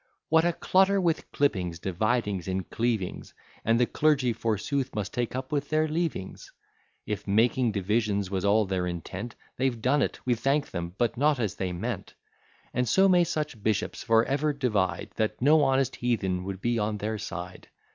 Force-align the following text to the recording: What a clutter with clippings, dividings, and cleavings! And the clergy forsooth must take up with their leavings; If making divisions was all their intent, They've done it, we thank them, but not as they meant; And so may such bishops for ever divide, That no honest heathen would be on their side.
What 0.29 0.45
a 0.45 0.53
clutter 0.53 0.99
with 0.99 1.31
clippings, 1.31 1.77
dividings, 1.77 2.47
and 2.47 2.67
cleavings! 2.67 3.35
And 3.63 3.79
the 3.79 3.85
clergy 3.85 4.33
forsooth 4.33 4.95
must 4.95 5.13
take 5.13 5.35
up 5.35 5.51
with 5.51 5.69
their 5.69 5.87
leavings; 5.87 6.51
If 7.05 7.27
making 7.27 7.73
divisions 7.73 8.31
was 8.31 8.43
all 8.43 8.65
their 8.65 8.87
intent, 8.87 9.35
They've 9.57 9.79
done 9.79 10.01
it, 10.01 10.19
we 10.25 10.33
thank 10.33 10.71
them, 10.71 10.95
but 10.97 11.17
not 11.17 11.39
as 11.39 11.53
they 11.53 11.71
meant; 11.71 12.15
And 12.73 12.89
so 12.89 13.07
may 13.07 13.23
such 13.23 13.61
bishops 13.61 14.01
for 14.01 14.25
ever 14.25 14.53
divide, 14.53 15.11
That 15.17 15.39
no 15.39 15.61
honest 15.61 15.97
heathen 15.97 16.45
would 16.45 16.61
be 16.61 16.79
on 16.79 16.97
their 16.97 17.19
side. 17.19 17.67